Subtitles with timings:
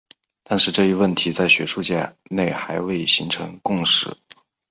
[0.41, 4.17] 但是这一问题在学界内还未形成共识。